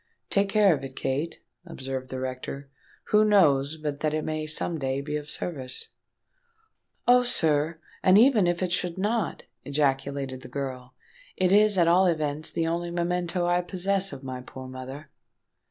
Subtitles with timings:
[0.31, 2.71] "Take care of it, Kate," observed the rector;
[3.09, 5.89] "who knows but that it may some day be of service?"
[7.07, 7.21] "Oh!
[7.21, 10.95] sir, and even if it should not," ejaculated the girl,
[11.37, 15.11] "it is at all events the only memento I possess of my poor mother."